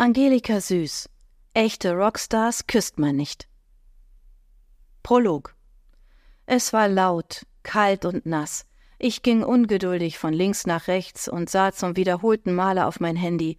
[0.00, 1.10] Angelika Süß.
[1.52, 3.48] Echte Rockstars küsst man nicht.
[5.02, 5.54] Prolog.
[6.46, 8.64] Es war laut, kalt und nass.
[8.98, 13.58] Ich ging ungeduldig von links nach rechts und sah zum wiederholten Male auf mein Handy.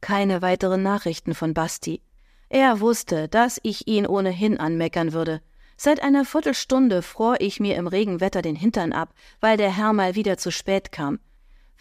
[0.00, 2.02] Keine weiteren Nachrichten von Basti.
[2.48, 5.42] Er wusste, dass ich ihn ohnehin anmeckern würde.
[5.76, 10.14] Seit einer Viertelstunde fror ich mir im Regenwetter den Hintern ab, weil der Herr mal
[10.14, 11.18] wieder zu spät kam.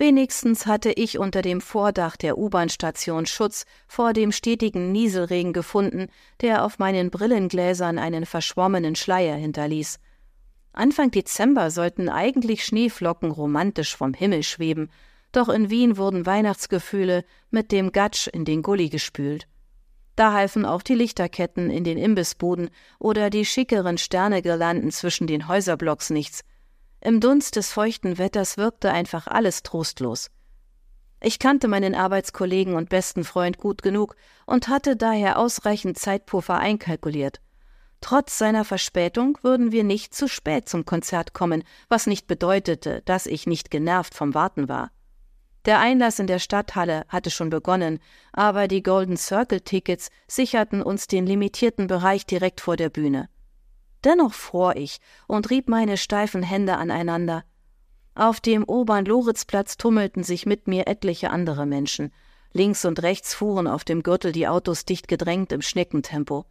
[0.01, 6.07] Wenigstens hatte ich unter dem Vordach der U-Bahn-Station Schutz vor dem stetigen Nieselregen gefunden,
[6.39, 9.99] der auf meinen Brillengläsern einen verschwommenen Schleier hinterließ.
[10.71, 14.89] Anfang Dezember sollten eigentlich Schneeflocken romantisch vom Himmel schweben,
[15.33, 19.49] doch in Wien wurden Weihnachtsgefühle mit dem Gatsch in den Gully gespült.
[20.15, 22.69] Da halfen auch die Lichterketten in den Imbissbuden
[22.99, 26.45] oder die schickeren Sternegirlanden zwischen den Häuserblocks nichts.
[27.01, 30.29] Im Dunst des feuchten Wetters wirkte einfach alles trostlos.
[31.21, 37.41] Ich kannte meinen Arbeitskollegen und besten Freund gut genug und hatte daher ausreichend Zeitpuffer einkalkuliert.
[38.01, 43.25] Trotz seiner Verspätung würden wir nicht zu spät zum Konzert kommen, was nicht bedeutete, dass
[43.25, 44.91] ich nicht genervt vom Warten war.
[45.65, 47.99] Der Einlass in der Stadthalle hatte schon begonnen,
[48.31, 53.27] aber die Golden Circle Tickets sicherten uns den limitierten Bereich direkt vor der Bühne.
[54.03, 57.43] Dennoch fror ich und rieb meine steifen Hände aneinander.
[58.15, 62.11] Auf dem Obern-Loritzplatz tummelten sich mit mir etliche andere Menschen.
[62.51, 66.45] Links und rechts fuhren auf dem Gürtel die Autos dicht gedrängt im Schneckentempo.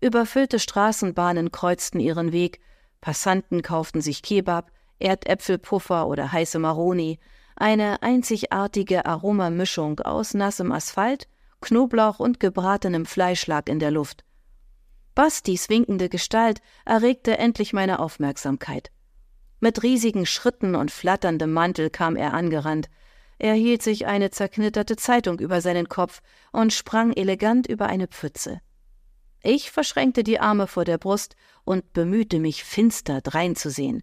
[0.00, 2.60] Überfüllte Straßenbahnen kreuzten ihren Weg,
[3.00, 7.18] Passanten kauften sich Kebab, Erdäpfelpuffer oder heiße Maroni,
[7.56, 11.28] eine einzigartige Aromamischung aus nassem Asphalt,
[11.60, 14.24] Knoblauch und gebratenem Fleisch lag in der Luft.
[15.20, 18.90] Bastis winkende Gestalt erregte endlich meine Aufmerksamkeit.
[19.60, 22.88] Mit riesigen Schritten und flatterndem Mantel kam er angerannt.
[23.38, 28.62] Er hielt sich eine zerknitterte Zeitung über seinen Kopf und sprang elegant über eine Pfütze.
[29.42, 34.02] Ich verschränkte die Arme vor der Brust und bemühte mich, finster dreinzusehen.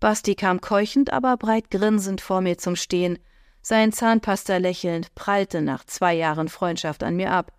[0.00, 3.20] Basti kam keuchend, aber breit grinsend vor mir zum Stehen.
[3.62, 7.52] Sein Zahnpasta lächelnd prallte nach zwei Jahren Freundschaft an mir ab.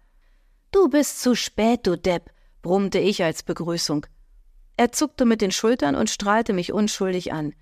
[0.72, 4.06] Du bist zu spät, du Depp, brummte ich als Begrüßung.
[4.78, 7.54] Er zuckte mit den Schultern und strahlte mich unschuldig an.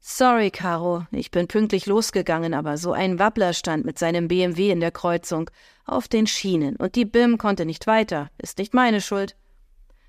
[0.00, 4.80] Sorry, Caro, ich bin pünktlich losgegangen, aber so ein Wabbler stand mit seinem BMW in
[4.80, 5.50] der Kreuzung
[5.86, 9.34] auf den Schienen und die BIM konnte nicht weiter, ist nicht meine Schuld.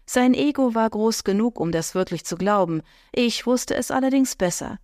[0.06, 2.82] Sein Ego war groß genug, um das wirklich zu glauben,
[3.14, 4.80] ich wusste es allerdings besser.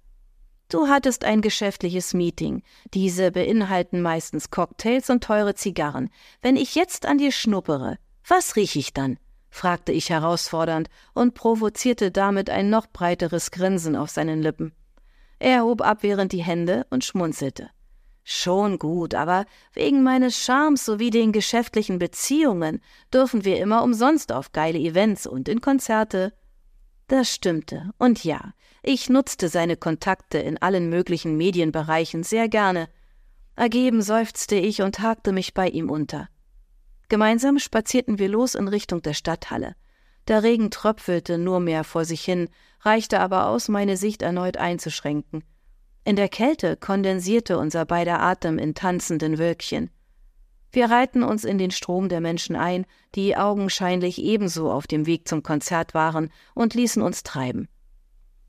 [0.69, 2.63] Du hattest ein geschäftliches Meeting.
[2.94, 6.09] Diese beinhalten meistens Cocktails und teure Zigarren.
[6.41, 9.19] Wenn ich jetzt an dir schnuppere, was riech ich dann?
[9.51, 14.73] Fragte ich herausfordernd und provozierte damit ein noch breiteres Grinsen auf seinen Lippen.
[15.38, 17.69] Er hob abwehrend die Hände und schmunzelte.
[18.23, 22.81] Schon gut, aber wegen meines Charmes sowie den geschäftlichen Beziehungen
[23.13, 26.33] dürfen wir immer umsonst auf geile Events und in Konzerte.
[27.07, 32.88] Das stimmte, und ja, ich nutzte seine Kontakte in allen möglichen Medienbereichen sehr gerne.
[33.56, 36.29] Ergeben seufzte ich und hakte mich bei ihm unter.
[37.11, 39.75] Gemeinsam spazierten wir los in Richtung der Stadthalle.
[40.29, 42.47] Der Regen tröpfelte nur mehr vor sich hin,
[42.79, 45.44] reichte aber aus, meine Sicht erneut einzuschränken.
[46.05, 49.89] In der Kälte kondensierte unser beider Atem in tanzenden Wölkchen.
[50.71, 55.27] Wir reihten uns in den Strom der Menschen ein, die augenscheinlich ebenso auf dem Weg
[55.27, 57.67] zum Konzert waren, und ließen uns treiben.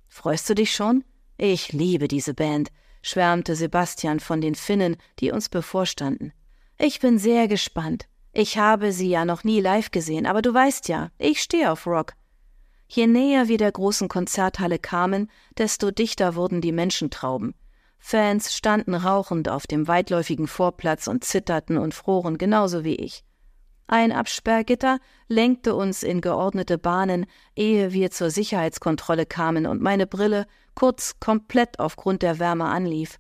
[0.06, 1.02] Freust du dich schon?
[1.36, 2.70] Ich liebe diese Band,
[3.02, 6.32] schwärmte Sebastian von den Finnen, die uns bevorstanden.
[6.78, 8.06] Ich bin sehr gespannt.
[8.34, 11.87] Ich habe sie ja noch nie live gesehen, aber du weißt ja, ich stehe auf
[11.87, 12.15] Rock.
[12.88, 17.54] Je näher wir der großen Konzerthalle kamen, desto dichter wurden die Menschentrauben.
[17.98, 23.22] Fans standen rauchend auf dem weitläufigen Vorplatz und zitterten und froren genauso wie ich.
[23.87, 30.47] Ein Absperrgitter lenkte uns in geordnete Bahnen, ehe wir zur Sicherheitskontrolle kamen und meine Brille
[30.75, 33.19] kurz komplett aufgrund der Wärme anlief.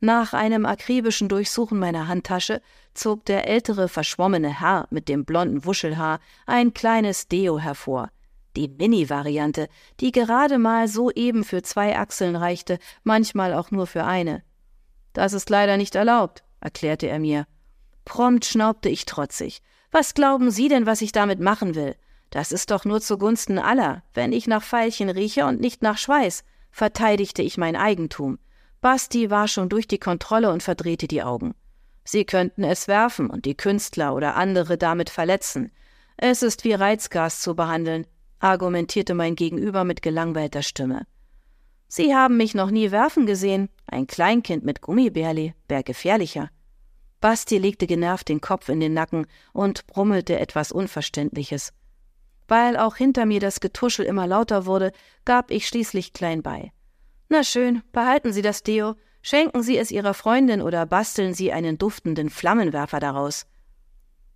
[0.00, 2.60] Nach einem akribischen Durchsuchen meiner Handtasche
[2.92, 8.10] zog der ältere, verschwommene Herr mit dem blonden Wuschelhaar ein kleines Deo hervor.
[8.56, 9.68] Die Mini-Variante,
[10.00, 14.42] die gerade mal so eben für zwei Achseln reichte, manchmal auch nur für eine.
[15.12, 17.46] Das ist leider nicht erlaubt, erklärte er mir.
[18.04, 19.62] Prompt schnaubte ich trotzig.
[19.90, 21.96] Was glauben Sie denn, was ich damit machen will?
[22.30, 26.44] Das ist doch nur zugunsten aller, wenn ich nach Veilchen rieche und nicht nach Schweiß,
[26.70, 28.38] verteidigte ich mein Eigentum.
[28.84, 31.54] Basti war schon durch die Kontrolle und verdrehte die Augen.
[32.04, 35.72] Sie könnten es werfen und die Künstler oder andere damit verletzen.
[36.18, 38.06] Es ist wie Reizgas zu behandeln,
[38.40, 41.06] argumentierte mein Gegenüber mit gelangweilter Stimme.
[41.88, 43.70] Sie haben mich noch nie werfen gesehen.
[43.86, 46.50] Ein Kleinkind mit Gummibärli wär gefährlicher.
[47.22, 51.72] Basti legte genervt den Kopf in den Nacken und brummelte etwas Unverständliches.
[52.48, 54.92] Weil auch hinter mir das Getuschel immer lauter wurde,
[55.24, 56.73] gab ich schließlich klein bei.
[57.36, 61.78] Na schön, behalten Sie das Deo, schenken Sie es Ihrer Freundin oder basteln Sie einen
[61.78, 63.46] duftenden Flammenwerfer daraus.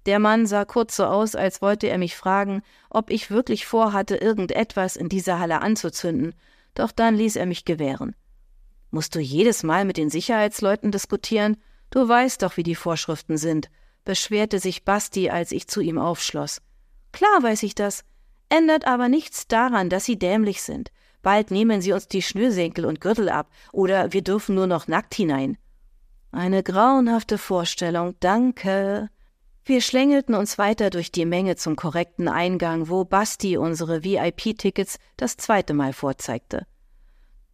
[0.04, 2.60] Der Mann sah kurz so aus, als wollte er mich fragen,
[2.90, 6.34] ob ich wirklich vorhatte, irgendetwas in dieser Halle anzuzünden,
[6.74, 8.16] doch dann ließ er mich gewähren.
[8.90, 11.56] Musst du jedes Mal mit den Sicherheitsleuten diskutieren?
[11.90, 13.70] Du weißt doch, wie die Vorschriften sind,
[14.04, 16.62] beschwerte sich Basti, als ich zu ihm aufschloss.
[17.12, 18.02] Klar weiß ich das.
[18.48, 20.90] Ändert aber nichts daran, dass sie dämlich sind.
[21.22, 25.14] Bald nehmen sie uns die Schnürsenkel und Gürtel ab, oder wir dürfen nur noch nackt
[25.14, 25.58] hinein.
[26.30, 29.08] Eine grauenhafte Vorstellung, danke.
[29.64, 35.36] Wir schlängelten uns weiter durch die Menge zum korrekten Eingang, wo Basti unsere VIP-Tickets das
[35.36, 36.66] zweite Mal vorzeigte.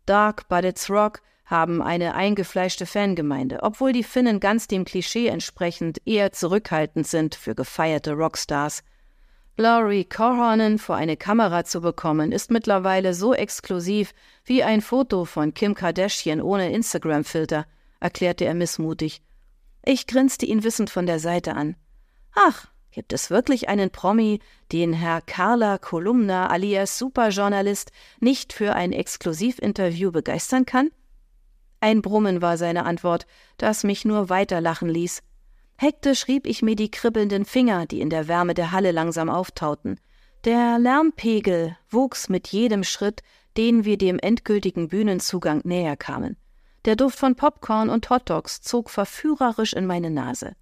[0.06, 6.00] Dark but it's rock haben eine eingefleischte Fangemeinde, obwohl die Finnen ganz dem Klischee entsprechend
[6.06, 8.82] eher zurückhaltend sind für gefeierte Rockstars.
[9.56, 14.12] Laurie Corhonen vor eine Kamera zu bekommen, ist mittlerweile so exklusiv
[14.44, 17.64] wie ein Foto von Kim Kardashian ohne Instagram-Filter,
[18.00, 19.22] erklärte er missmutig.
[19.84, 21.76] Ich grinste ihn wissend von der Seite an.
[22.34, 24.40] Ach, gibt es wirklich einen Promi,
[24.72, 30.90] den Herr Carla Kolumna alias Superjournalist nicht für ein Exklusivinterview begeistern kann?
[31.78, 33.24] Ein Brummen war seine Antwort,
[33.56, 35.22] das mich nur weiter lachen ließ.
[35.76, 39.98] Hektisch rieb ich mir die kribbelnden Finger, die in der Wärme der Halle langsam auftauten.
[40.44, 43.22] Der Lärmpegel wuchs mit jedem Schritt,
[43.56, 46.36] den wir dem endgültigen Bühnenzugang näher kamen.
[46.84, 50.54] Der Duft von Popcorn und Hotdogs zog verführerisch in meine Nase.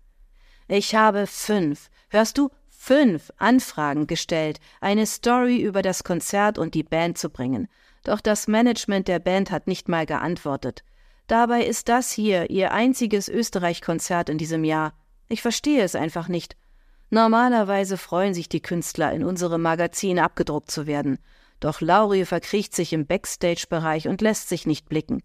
[0.69, 6.83] Ich habe fünf, hörst du, fünf Anfragen gestellt, eine Story über das Konzert und die
[6.83, 7.69] Band zu bringen.
[8.05, 10.85] Doch das Management der Band hat nicht mal geantwortet.
[11.27, 14.93] Dabei ist das hier ihr einziges Österreich-Konzert in diesem Jahr.
[15.33, 16.59] Ich verstehe es einfach nicht.
[17.09, 21.19] Normalerweise freuen sich die Künstler, in unserem Magazin abgedruckt zu werden.
[21.59, 25.23] Doch Laurie verkriecht sich im Backstage-Bereich und lässt sich nicht blicken.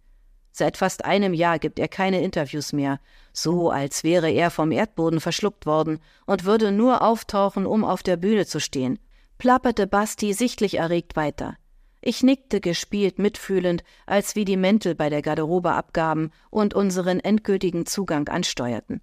[0.54, 3.02] Seit fast einem Jahr gibt er keine Interviews mehr,
[3.34, 8.16] so als wäre er vom Erdboden verschluckt worden und würde nur auftauchen, um auf der
[8.16, 9.00] Bühne zu stehen,
[9.38, 11.58] plapperte Basti sichtlich erregt weiter.
[12.00, 17.86] Ich nickte gespielt mitfühlend, als wir die Mäntel bei der Garderobe abgaben und unseren endgültigen
[17.86, 19.02] Zugang ansteuerten.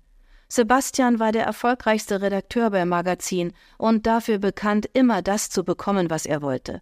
[0.55, 6.27] Sebastian war der erfolgreichste Redakteur beim Magazin und dafür bekannt, immer das zu bekommen, was
[6.27, 6.81] er wollte.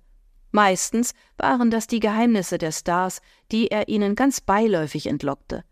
[0.50, 5.64] Meistens waren das die Geheimnisse der Stars, die er ihnen ganz beiläufig entlockte.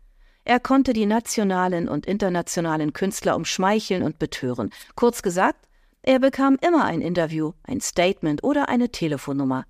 [0.45, 4.71] Er konnte die nationalen und internationalen Künstler umschmeicheln und betören.
[4.95, 5.67] Kurz gesagt,
[6.01, 9.65] er bekam immer ein Interview, ein Statement oder eine Telefonnummer.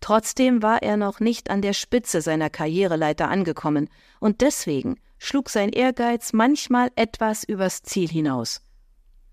[0.00, 3.90] Trotzdem war er noch nicht an der Spitze seiner Karriereleiter angekommen,
[4.20, 8.60] und deswegen schlug sein Ehrgeiz manchmal etwas übers Ziel hinaus.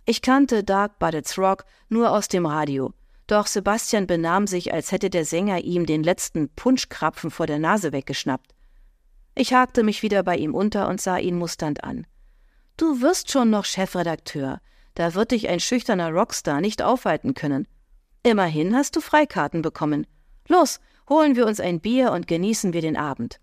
[0.05, 2.93] Ich kannte Dark But It's Rock nur aus dem Radio,
[3.27, 7.91] doch Sebastian benahm sich, als hätte der Sänger ihm den letzten Punschkrapfen vor der Nase
[7.91, 8.53] weggeschnappt.
[9.35, 12.07] Ich hakte mich wieder bei ihm unter und sah ihn musternd an.
[12.77, 14.59] Du wirst schon noch Chefredakteur,
[14.95, 17.67] da wird dich ein schüchterner Rockstar nicht aufhalten können.
[18.23, 20.07] Immerhin hast du Freikarten bekommen.
[20.47, 20.79] Los,
[21.09, 23.39] holen wir uns ein Bier und genießen wir den Abend.